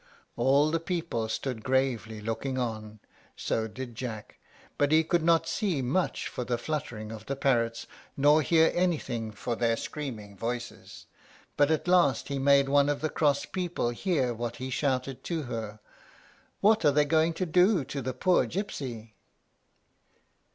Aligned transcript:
All 0.35 0.71
the 0.71 0.79
people 0.79 1.29
stood 1.29 1.63
gravely 1.63 2.21
looking 2.21 2.57
on. 2.57 2.99
So 3.35 3.67
did 3.67 3.93
Jack, 3.93 4.39
but 4.79 4.91
he 4.91 5.03
could 5.03 5.21
not 5.21 5.47
see 5.47 5.83
much 5.83 6.27
for 6.27 6.43
the 6.43 6.57
fluttering 6.57 7.11
of 7.11 7.27
the 7.27 7.35
parrots, 7.35 7.85
nor 8.17 8.41
hear 8.41 8.71
anything 8.73 9.31
for 9.31 9.55
their 9.55 9.77
screaming 9.77 10.35
voices; 10.35 11.05
but 11.55 11.69
at 11.69 11.87
last 11.87 12.29
he 12.29 12.39
made 12.39 12.67
one 12.67 12.89
of 12.89 13.01
the 13.01 13.11
cross 13.11 13.45
people 13.45 13.91
hear 13.91 14.33
when 14.33 14.53
he 14.55 14.71
shouted 14.71 15.23
to 15.25 15.43
her, 15.43 15.79
"What 16.61 16.83
are 16.83 16.91
they 16.91 17.05
going 17.05 17.33
to 17.35 17.45
do 17.45 17.85
to 17.85 18.01
the 18.01 18.15
poor 18.15 18.47
gypsy?" 18.47 19.11